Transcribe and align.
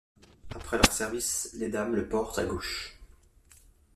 Après 0.55 0.77
leur 0.77 0.91
service 0.91 1.51
les 1.53 1.69
dames 1.69 1.93
le 1.95 2.09
portent 2.09 2.39
à 2.39 2.43
gauche. 2.45 2.97